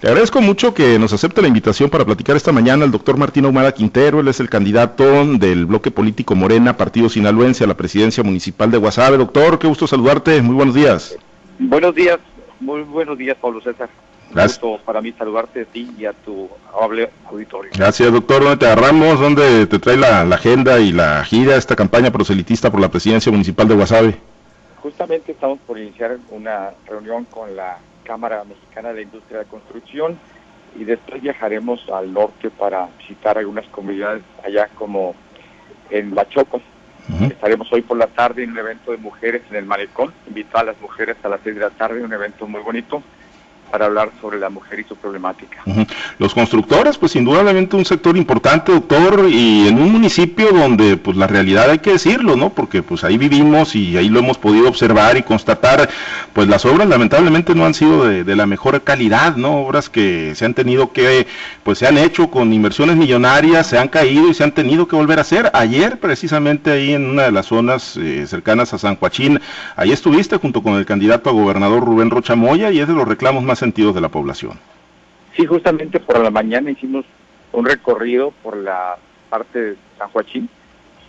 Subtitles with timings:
[0.00, 3.46] Te agradezco mucho que nos acepte la invitación para platicar esta mañana el doctor Martín
[3.46, 4.20] Ahumada Quintero.
[4.20, 8.78] Él es el candidato del bloque político Morena, Partido Sinaloense, a la presidencia municipal de
[8.78, 9.16] Guasave.
[9.16, 10.40] Doctor, qué gusto saludarte.
[10.40, 11.18] Muy buenos días.
[11.58, 12.20] Buenos días,
[12.60, 13.88] muy buenos días, Pablo César.
[14.30, 14.60] Gracias.
[14.60, 17.72] Gusto para mí saludarte a ti y a tu amable auditorio.
[17.74, 18.44] Gracias, doctor.
[18.44, 19.18] ¿Dónde te agarramos?
[19.18, 23.66] ¿Dónde te trae la, agenda y la gira, esta campaña proselitista por la presidencia municipal
[23.66, 24.14] de Guasave?
[24.80, 27.78] Justamente estamos por iniciar una reunión con la
[28.08, 30.18] Cámara Mexicana de la Industria de la Construcción
[30.74, 35.14] y después viajaremos al norte para visitar algunas comunidades allá como
[35.90, 36.62] en Bachoco.
[37.20, 40.72] Estaremos hoy por la tarde en un evento de mujeres en el Malecón, invitar a
[40.72, 43.02] las mujeres a las seis de la tarde, un evento muy bonito
[43.70, 45.62] para hablar sobre la mujer y su problemática.
[46.18, 51.26] Los constructores, pues indudablemente un sector importante, doctor, y en un municipio donde pues la
[51.26, 52.50] realidad hay que decirlo, ¿no?
[52.50, 55.88] Porque pues ahí vivimos y ahí lo hemos podido observar y constatar,
[56.32, 59.58] pues las obras lamentablemente no han sido de, la mejor calidad, ¿no?
[59.58, 61.26] Obras que se han tenido que,
[61.62, 64.96] pues se han hecho con inversiones millonarias, se han caído y se han tenido que
[64.96, 65.50] volver a hacer.
[65.54, 69.40] Ayer precisamente ahí en una de las zonas eh, cercanas a San Joaquín,
[69.76, 73.42] ahí estuviste junto con el candidato a gobernador Rubén Rochamoya y es de los reclamos
[73.42, 74.58] más sentidos de la población.
[75.36, 77.04] Sí, justamente por la mañana hicimos
[77.52, 78.96] un recorrido por la
[79.30, 80.48] parte de San Joaquín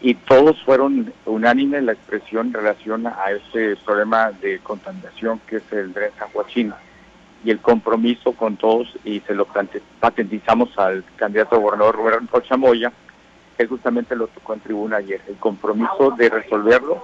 [0.00, 5.56] y todos fueron unánimes en la expresión en relación a ese problema de contaminación que
[5.56, 6.72] es el de San Joaquín
[7.44, 9.46] y el compromiso con todos y se lo
[10.00, 12.92] patentizamos al candidato gobernador Rubén Rochamoya,
[13.56, 17.02] que justamente lo tocó en tribuna ayer, el compromiso de resolverlo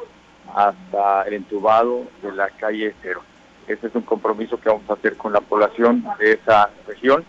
[0.55, 3.23] hasta el entubado de la calle Cero.
[3.69, 7.23] Ese es un compromiso que vamos a hacer con la población de esa región,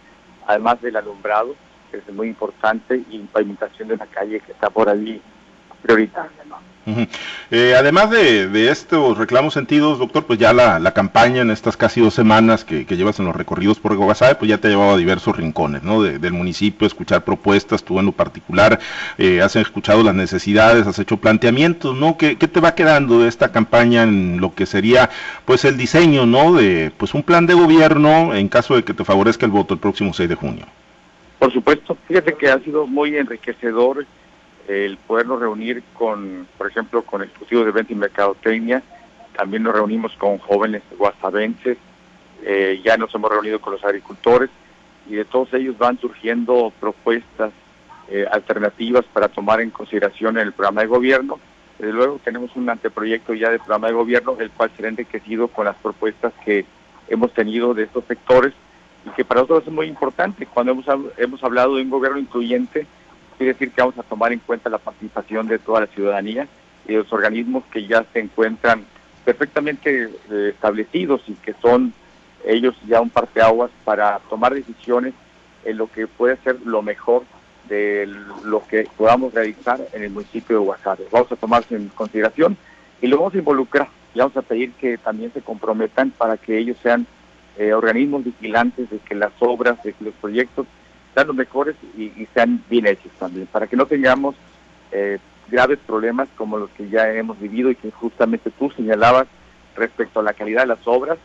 [0.47, 1.53] además del alumbrado,
[1.91, 5.21] que es muy importante, y pavimentación de una calle que está por allí
[5.81, 6.31] prioritaria.
[7.51, 12.13] Eh, además de, estos reclamos sentidos, doctor, pues ya la, campaña en estas casi dos
[12.13, 15.35] semanas que, llevas en los recorridos por Guasave, pues ya te ha llevado a diversos
[15.35, 16.01] rincones ¿no?
[16.01, 18.79] del municipio, escuchar propuestas, tú en lo particular
[19.17, 22.17] eh, has escuchado las necesidades, has hecho planteamientos, ¿no?
[22.17, 25.09] ¿Qué, te va quedando de esta campaña en lo que sería
[25.45, 26.53] pues el diseño ¿no?
[26.53, 29.79] de pues un plan de gobierno en caso de que te favorezca el voto el
[29.79, 30.65] próximo 6 de junio?
[31.39, 34.05] Por supuesto, fíjate que ha sido muy enriquecedor
[34.69, 38.83] el podernos reunir con, por ejemplo, con exclusivos de venta y mercadotecnia,
[39.35, 41.77] también nos reunimos con jóvenes guasavenses,
[42.43, 44.51] eh, ya nos hemos reunido con los agricultores
[45.09, 47.51] y de todos ellos van surgiendo propuestas
[48.09, 51.39] eh, alternativas para tomar en consideración en el programa de gobierno.
[51.79, 55.65] Desde luego tenemos un anteproyecto ya de programa de gobierno, el cual será enriquecido con
[55.65, 56.65] las propuestas que
[57.07, 58.53] hemos tenido de estos sectores
[59.03, 60.45] y que para nosotros es muy importante.
[60.45, 60.85] Cuando hemos,
[61.17, 62.85] hemos hablado de un gobierno incluyente,
[63.39, 66.45] quiere decir que vamos a tomar en cuenta la participación de toda la ciudadanía
[66.85, 68.83] y los organismos que ya se encuentran
[69.23, 71.93] perfectamente eh, establecidos y que son
[72.45, 75.13] ellos ya un parteaguas para tomar decisiones
[75.63, 77.23] en lo que puede ser lo mejor
[77.69, 78.13] de
[78.43, 81.07] lo que podamos realizar en el municipio de Guasave.
[81.09, 82.57] Vamos a tomarse en consideración
[83.01, 86.57] y lo vamos a involucrar y vamos a pedir que también se comprometan para que
[86.57, 87.07] ellos sean
[87.57, 90.67] eh, organismos vigilantes de que las obras, de que los proyectos
[91.13, 94.35] sean los mejores y, sean bien hechos también, para que no tengamos
[94.91, 99.27] eh, graves problemas como los que ya hemos vivido y que justamente tú señalabas
[99.75, 101.17] respecto a la calidad de las obras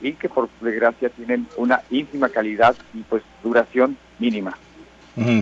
[0.00, 4.56] y que por desgracia tienen una ínfima calidad y pues duración mínima.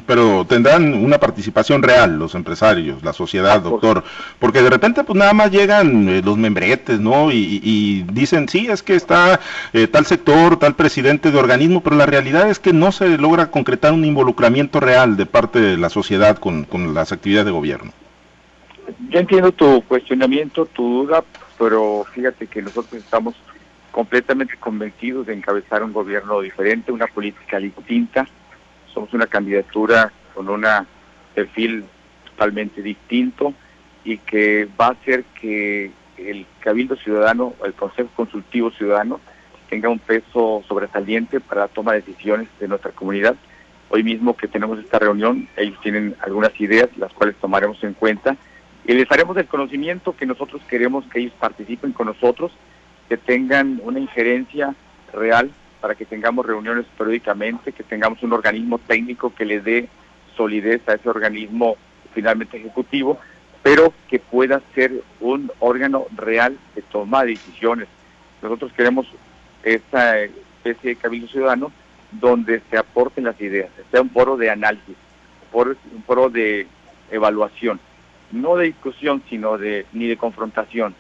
[0.07, 4.03] Pero tendrán una participación real los empresarios, la sociedad, doctor,
[4.39, 7.31] porque de repente pues nada más llegan eh, los membretes, ¿no?
[7.31, 9.41] Y, dicen, sí, es que está
[9.73, 13.51] eh, tal sector, tal presidente de organismo, pero la realidad es que no se logra
[13.51, 17.93] concretar un involucramiento real de parte de la sociedad con, con las actividades de gobierno.
[19.11, 21.23] Yo entiendo tu cuestionamiento, tu duda,
[21.59, 23.35] pero fíjate que nosotros estamos
[23.91, 28.27] completamente convencidos de encabezar un gobierno diferente, una política distinta
[28.99, 30.67] somos una candidatura con un
[31.33, 31.85] perfil
[32.31, 33.55] totalmente distinto
[34.03, 39.21] y que va a hacer que el Cabildo Ciudadano, el Consejo Consultivo Ciudadano,
[39.71, 43.37] tenga un peso sobresaliente para la toma de decisiones de nuestra comunidad.
[43.89, 48.37] Hoy mismo que tenemos esta reunión, ellos tienen algunas ideas, las cuales tomaremos en cuenta,
[48.85, 52.51] y les haremos el conocimiento que nosotros queremos que ellos participen con nosotros,
[53.09, 54.75] que tengan una injerencia
[55.13, 59.89] real para que tengamos reuniones periódicamente, que tengamos un organismo técnico que le dé
[60.37, 61.77] solidez a ese organismo
[62.15, 63.19] finalmente ejecutivo,
[63.63, 67.89] pero que pueda ser un órgano real de toma de decisiones.
[68.43, 69.07] Nosotros queremos
[69.63, 71.73] esa especie de cabildo ciudadano
[72.11, 74.97] donde se aporten las ideas, sea un foro de análisis,
[75.53, 76.67] un foro de
[77.11, 77.81] evaluación,
[78.33, 80.95] no de discusión, sino de ni de confrontación,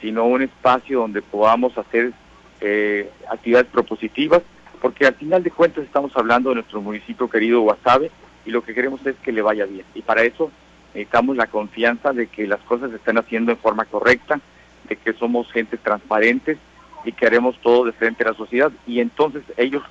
[0.00, 2.12] sino un espacio donde podamos hacer
[2.60, 4.42] eh, actividades propositivas
[4.84, 8.10] porque al final de cuentas estamos hablando de nuestro municipio querido Guasave
[8.44, 9.86] y lo que queremos es que le vaya bien.
[9.94, 10.50] Y para eso
[10.88, 14.40] necesitamos la confianza de que las cosas se están haciendo en forma correcta,
[14.86, 16.58] de que somos gente transparentes
[17.02, 18.70] y que haremos todo de frente a la sociedad.
[18.86, 19.82] Y entonces ellos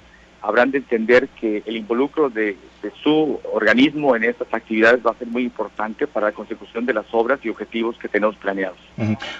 [0.43, 2.55] habrán de entender que el involucro de,
[3.03, 7.05] su organismo en estas actividades va a ser muy importante para la consecución de las
[7.11, 8.77] obras y objetivos que tenemos planeados.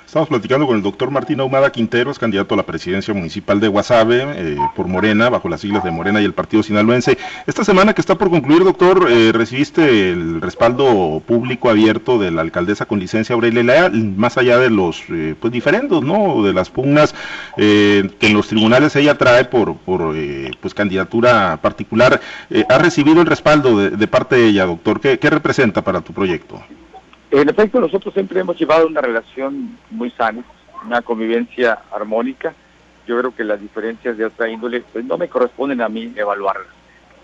[0.06, 4.24] Estamos platicando con el doctor Martín Ahumada Quinteros, candidato a la presidencia municipal de Guasave
[4.36, 7.18] eh, por Morena, bajo las siglas de Morena y el Partido Sinaloense.
[7.48, 12.42] Esta semana que está por concluir, doctor, eh, recibiste el respaldo público abierto de la
[12.42, 16.44] alcaldesa con licencia Aurelia Leal, más allá de los eh, pues diferendos, ¿no?
[16.44, 17.16] De las pugnas
[17.56, 20.16] que en los tribunales ella trae por, por
[20.62, 22.20] pues candidatura particular.
[22.70, 25.02] ¿Ha recibido el respaldo de, parte de ella, doctor?
[25.02, 26.62] ¿Qué, representa para tu proyecto?
[27.32, 30.44] En efecto, nosotros siempre hemos llevado una relación muy sana,
[30.86, 32.54] una convivencia armónica.
[33.08, 36.68] Yo creo que las diferencias de otra índole pues, no me corresponden a mí evaluarlas.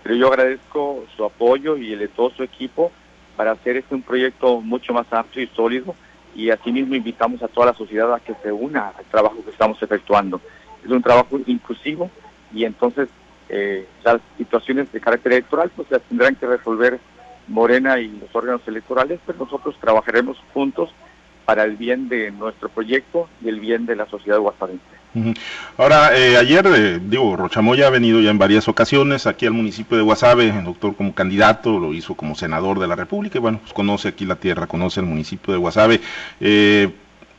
[0.02, 2.90] Pero yo agradezco su apoyo y el de todo su equipo
[3.36, 5.94] para hacer este un proyecto mucho más amplio y sólido
[6.34, 9.80] y asimismo invitamos a toda la sociedad a que se una al trabajo que estamos
[9.80, 10.40] efectuando.
[10.84, 12.10] Es un trabajo inclusivo
[12.52, 13.08] y entonces
[13.50, 16.98] eh, las situaciones de carácter electoral pues las tendrán que resolver
[17.48, 20.90] Morena y los órganos electorales, pero nosotros trabajaremos juntos
[21.44, 24.84] para el bien de nuestro proyecto y el bien de la sociedad guasavense.
[25.76, 29.96] Ahora, eh, ayer, eh, digo, Rochamoya ha venido ya en varias ocasiones aquí al municipio
[29.96, 33.58] de Guasave, el doctor como candidato, lo hizo como senador de la República, y bueno,
[33.58, 36.00] pues conoce aquí la tierra, conoce el municipio de Guasave.
[36.40, 36.88] Eh,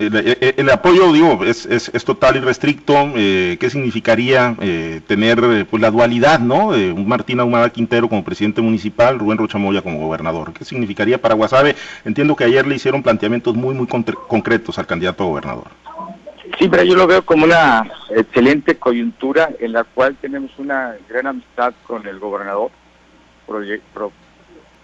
[0.02, 3.12] el, apoyo, digo, es, es, total y restricto.
[3.16, 6.70] Eh, ¿Qué significaría eh, tener eh, pues la dualidad, ¿no?
[6.70, 10.54] un Martín Ahumada Quintero como presidente municipal, Rubén Rochamoya como gobernador.
[10.54, 11.76] ¿Qué significaría para Guasave?
[12.06, 15.68] Entiendo que ayer le hicieron planteamientos muy, muy concretos al candidato a gobernador.
[16.58, 21.28] Sí, pero yo lo veo como una excelente coyuntura en la cual tenemos una gran
[21.28, 22.72] amistad con el gobernador,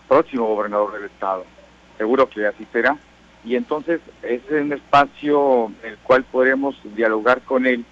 [0.08, 1.46] próximo gobernador del estado.
[1.98, 2.98] Seguro que así será
[3.44, 7.86] y entonces es un espacio en el cual podremos dialogar con él.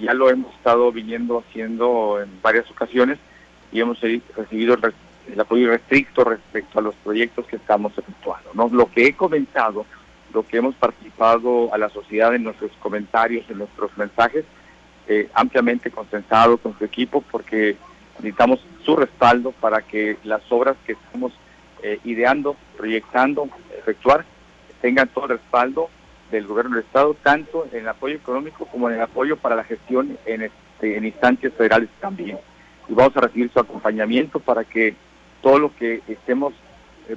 [0.00, 3.18] Ya lo hemos estado viniendo haciendo en varias ocasiones
[3.72, 4.76] y hemos recibido
[5.32, 8.50] el apoyo restricto respecto a los proyectos que estamos efectuando.
[8.54, 8.68] ¿no?
[8.68, 9.86] Lo que he comentado,
[10.32, 14.44] lo que hemos participado a la sociedad en nuestros comentarios, en nuestros mensajes,
[15.08, 17.76] eh, ampliamente consensado con su equipo porque
[18.18, 21.32] necesitamos su respaldo para que las obras que estamos
[21.82, 24.24] eh, ideando, proyectando, efectuar,
[24.82, 25.88] tengan todo el respaldo
[26.30, 29.64] del gobierno del Estado, tanto en el apoyo económico como en el apoyo para la
[29.64, 32.38] gestión en, este, en instancias federales también.
[32.88, 34.94] Y vamos a recibir su acompañamiento para que
[35.40, 36.52] todo lo que estemos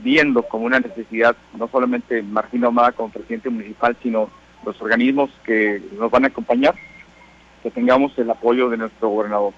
[0.02, 4.30] viendo como una necesidad, no solamente Martín Ahumada como presidente municipal, sino
[4.66, 6.76] los organismos que nos van a acompañar,
[7.64, 9.54] que tengamos el apoyo de nuestro gobernador.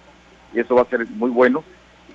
[0.53, 1.63] Y eso va a ser muy bueno.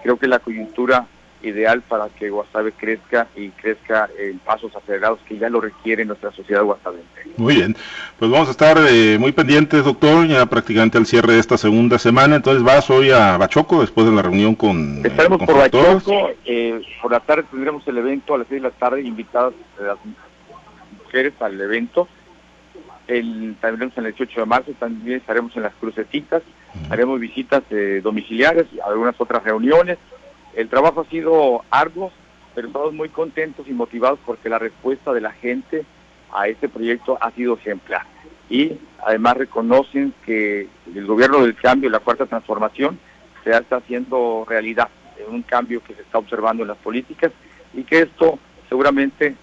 [0.03, 1.06] Creo que la coyuntura
[1.43, 6.31] ideal para que Guasave crezca y crezca en pasos acelerados que ya lo requiere nuestra
[6.33, 7.06] sociedad guasavense.
[7.37, 7.77] Muy bien,
[8.19, 11.99] pues vamos a estar eh, muy pendientes, doctor, ya prácticamente al cierre de esta segunda
[11.99, 12.37] semana.
[12.37, 14.99] Entonces vas hoy a Bachoco después de la reunión con.
[14.99, 18.69] Eh, Estaremos por Bachoco, eh, por la tarde tendremos el evento a las seis de
[18.69, 19.99] la tarde, invitadas las
[21.05, 22.09] mujeres al evento.
[23.09, 26.43] El, también en el 18 de marzo, también estaremos en las crucecitas,
[26.88, 27.62] haremos visitas
[28.03, 29.99] domiciliares, algunas otras reuniones
[30.54, 32.12] el trabajo ha sido arduo,
[32.54, 35.85] pero estamos muy contentos y motivados porque la respuesta de la gente
[36.32, 38.02] a este proyecto ha sido ejemplar.
[38.50, 42.99] Y además reconocen que el gobierno del cambio y la cuarta transformación
[43.44, 44.88] se está haciendo realidad,
[45.28, 47.32] un cambio que se está observando en las políticas
[47.75, 49.35] y que esto seguramente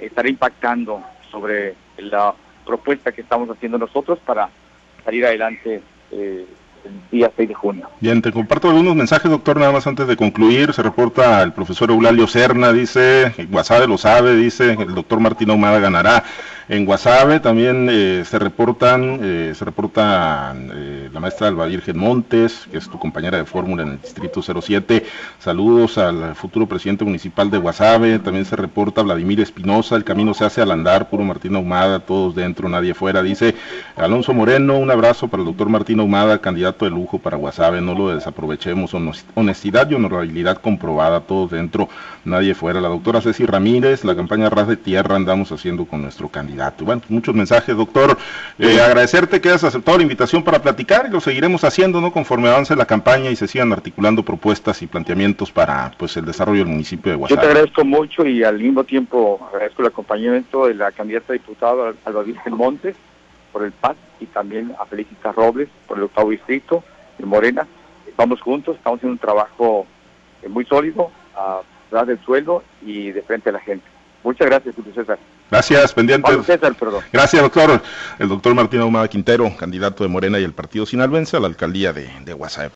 [0.00, 4.48] estará impactando sobre la propuesta que estamos haciendo nosotros para
[5.04, 6.46] salir adelante eh,
[7.10, 7.88] día 6 de junio.
[8.00, 10.72] Bien, te comparto algunos mensajes, doctor, nada más antes de concluir.
[10.72, 15.78] Se reporta el profesor Eulalio Serna, dice, Guasave lo sabe, dice, el doctor Martín Ahumada
[15.78, 16.24] ganará.
[16.68, 22.66] En Guasave también eh, se reportan, eh, se reporta eh, la maestra Alba Virgen Montes,
[22.68, 25.06] que es tu compañera de fórmula en el distrito 07.
[25.38, 28.18] Saludos al futuro presidente municipal de Guasave.
[28.18, 32.34] También se reporta Vladimir Espinosa, el camino se hace al andar, puro Martín Ahumada, todos
[32.34, 33.22] dentro, nadie fuera.
[33.22, 33.54] Dice
[33.94, 37.94] Alonso Moreno, un abrazo para el doctor Martín Ahumada, candidato de lujo para Guasave, no
[37.94, 38.92] lo desaprovechemos.
[39.36, 41.88] Honestidad y honorabilidad comprobada, todos dentro,
[42.24, 42.80] nadie fuera.
[42.80, 47.02] La doctora Ceci Ramírez, la campaña Ras de Tierra andamos haciendo con nuestro candidato bueno,
[47.08, 48.16] muchos mensajes, doctor.
[48.58, 52.12] Eh, agradecerte que hayas aceptado la invitación para platicar y lo seguiremos haciendo, ¿no?
[52.12, 56.60] Conforme avance la campaña y se sigan articulando propuestas y planteamientos para, pues, el desarrollo
[56.60, 57.40] del municipio de Guasave.
[57.40, 61.34] Yo te agradezco mucho y al mismo tiempo agradezco el acompañamiento de la candidata a
[61.34, 62.96] diputada Alba Virgen Montes
[63.52, 66.84] por el PAS y también a Felicita Robles por el octavo distrito
[67.18, 67.66] de Morena.
[68.16, 69.86] vamos juntos, estamos haciendo un trabajo
[70.42, 71.60] eh, muy sólido, a
[71.90, 73.86] ras del suelo y de frente a la gente.
[74.22, 75.18] Muchas gracias, Julio César.
[75.50, 77.02] Gracias, perdón.
[77.12, 77.82] Gracias, doctor.
[78.18, 81.92] El doctor Martín Ahumada Quintero, candidato de Morena y el Partido Sinaloense a la alcaldía
[81.92, 82.75] de, de Guasave.